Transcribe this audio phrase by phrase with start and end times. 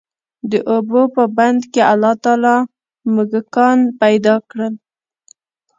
[0.51, 2.57] د اوبو په بند کي الله تعالی
[3.13, 4.73] موږکان پيدا کړل،